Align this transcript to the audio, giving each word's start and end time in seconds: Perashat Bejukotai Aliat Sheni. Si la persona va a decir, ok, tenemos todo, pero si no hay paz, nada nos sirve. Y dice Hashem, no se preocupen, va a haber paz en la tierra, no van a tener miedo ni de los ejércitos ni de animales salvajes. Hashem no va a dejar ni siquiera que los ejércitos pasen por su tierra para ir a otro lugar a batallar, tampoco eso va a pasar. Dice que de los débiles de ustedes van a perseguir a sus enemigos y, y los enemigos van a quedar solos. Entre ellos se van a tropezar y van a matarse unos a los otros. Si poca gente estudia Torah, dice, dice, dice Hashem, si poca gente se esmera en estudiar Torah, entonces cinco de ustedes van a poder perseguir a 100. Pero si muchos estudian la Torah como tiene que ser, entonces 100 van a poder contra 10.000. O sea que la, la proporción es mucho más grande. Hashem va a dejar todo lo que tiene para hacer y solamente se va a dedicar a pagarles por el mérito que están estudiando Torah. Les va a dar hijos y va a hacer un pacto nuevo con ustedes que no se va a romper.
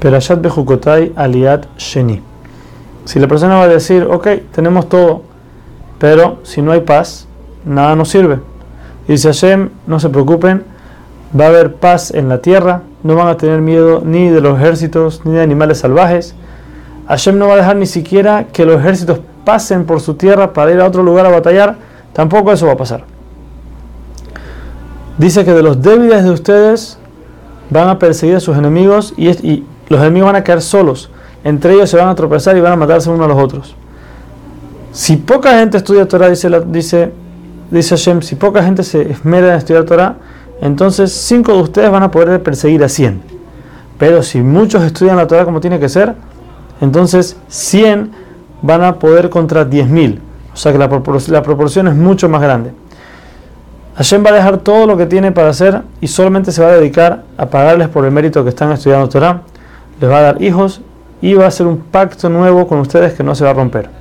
Perashat 0.00 0.40
Bejukotai 0.40 1.12
Aliat 1.14 1.66
Sheni. 1.76 2.22
Si 3.04 3.18
la 3.18 3.28
persona 3.28 3.56
va 3.56 3.64
a 3.64 3.68
decir, 3.68 4.04
ok, 4.04 4.28
tenemos 4.52 4.88
todo, 4.88 5.22
pero 5.98 6.38
si 6.42 6.62
no 6.62 6.72
hay 6.72 6.80
paz, 6.80 7.26
nada 7.64 7.94
nos 7.96 8.08
sirve. 8.08 8.40
Y 9.06 9.12
dice 9.12 9.28
Hashem, 9.28 9.70
no 9.86 10.00
se 10.00 10.08
preocupen, 10.08 10.64
va 11.38 11.46
a 11.46 11.48
haber 11.48 11.74
paz 11.74 12.12
en 12.12 12.28
la 12.28 12.38
tierra, 12.38 12.82
no 13.02 13.14
van 13.14 13.28
a 13.28 13.36
tener 13.36 13.60
miedo 13.60 14.02
ni 14.04 14.28
de 14.28 14.40
los 14.40 14.58
ejércitos 14.58 15.22
ni 15.24 15.32
de 15.32 15.42
animales 15.42 15.78
salvajes. 15.78 16.34
Hashem 17.08 17.38
no 17.38 17.48
va 17.48 17.54
a 17.54 17.56
dejar 17.56 17.76
ni 17.76 17.86
siquiera 17.86 18.44
que 18.52 18.64
los 18.64 18.80
ejércitos 18.80 19.20
pasen 19.44 19.84
por 19.84 20.00
su 20.00 20.14
tierra 20.14 20.52
para 20.52 20.70
ir 20.72 20.80
a 20.80 20.86
otro 20.86 21.02
lugar 21.02 21.26
a 21.26 21.30
batallar, 21.30 21.76
tampoco 22.12 22.52
eso 22.52 22.66
va 22.66 22.72
a 22.72 22.76
pasar. 22.76 23.04
Dice 25.18 25.44
que 25.44 25.52
de 25.52 25.62
los 25.62 25.82
débiles 25.82 26.24
de 26.24 26.30
ustedes 26.30 26.98
van 27.68 27.88
a 27.88 27.98
perseguir 27.98 28.36
a 28.36 28.40
sus 28.40 28.56
enemigos 28.56 29.12
y, 29.16 29.28
y 29.28 29.66
los 29.90 30.00
enemigos 30.00 30.28
van 30.28 30.36
a 30.36 30.44
quedar 30.44 30.62
solos. 30.62 31.10
Entre 31.44 31.74
ellos 31.74 31.90
se 31.90 31.96
van 31.96 32.08
a 32.08 32.14
tropezar 32.14 32.56
y 32.56 32.60
van 32.60 32.72
a 32.72 32.76
matarse 32.76 33.10
unos 33.10 33.26
a 33.26 33.28
los 33.28 33.42
otros. 33.42 33.74
Si 34.92 35.16
poca 35.16 35.58
gente 35.58 35.76
estudia 35.76 36.06
Torah, 36.06 36.28
dice, 36.28 36.48
dice, 36.66 37.12
dice 37.70 37.96
Hashem, 37.96 38.22
si 38.22 38.36
poca 38.36 38.62
gente 38.62 38.82
se 38.82 39.10
esmera 39.10 39.48
en 39.48 39.54
estudiar 39.54 39.84
Torah, 39.84 40.16
entonces 40.60 41.12
cinco 41.12 41.52
de 41.54 41.62
ustedes 41.62 41.90
van 41.90 42.04
a 42.04 42.10
poder 42.10 42.42
perseguir 42.42 42.82
a 42.84 42.88
100. 42.88 43.20
Pero 43.98 44.22
si 44.22 44.40
muchos 44.40 44.82
estudian 44.82 45.16
la 45.16 45.26
Torah 45.26 45.44
como 45.44 45.60
tiene 45.60 45.78
que 45.78 45.88
ser, 45.88 46.14
entonces 46.80 47.36
100 47.48 48.12
van 48.62 48.82
a 48.82 48.98
poder 48.98 49.28
contra 49.28 49.68
10.000. 49.68 50.18
O 50.52 50.56
sea 50.56 50.72
que 50.72 50.78
la, 50.78 50.88
la 51.28 51.42
proporción 51.42 51.88
es 51.88 51.94
mucho 51.94 52.28
más 52.28 52.40
grande. 52.40 52.72
Hashem 53.96 54.24
va 54.24 54.30
a 54.30 54.34
dejar 54.34 54.58
todo 54.58 54.86
lo 54.86 54.96
que 54.96 55.06
tiene 55.06 55.32
para 55.32 55.50
hacer 55.50 55.82
y 56.00 56.06
solamente 56.06 56.52
se 56.52 56.62
va 56.62 56.68
a 56.68 56.72
dedicar 56.72 57.24
a 57.36 57.46
pagarles 57.46 57.88
por 57.88 58.04
el 58.04 58.10
mérito 58.12 58.42
que 58.42 58.50
están 58.50 58.72
estudiando 58.72 59.08
Torah. 59.08 59.42
Les 60.00 60.10
va 60.10 60.18
a 60.18 60.22
dar 60.22 60.42
hijos 60.42 60.80
y 61.20 61.34
va 61.34 61.44
a 61.44 61.48
hacer 61.48 61.66
un 61.66 61.78
pacto 61.78 62.28
nuevo 62.28 62.66
con 62.66 62.78
ustedes 62.78 63.12
que 63.12 63.22
no 63.22 63.34
se 63.34 63.44
va 63.44 63.50
a 63.50 63.54
romper. 63.54 63.99